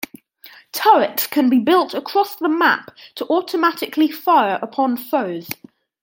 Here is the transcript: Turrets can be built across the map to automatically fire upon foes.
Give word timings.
Turrets 0.71 1.27
can 1.27 1.47
be 1.47 1.59
built 1.59 1.93
across 1.93 2.35
the 2.35 2.49
map 2.49 2.89
to 3.13 3.25
automatically 3.27 4.09
fire 4.11 4.57
upon 4.59 4.97
foes. 4.97 5.47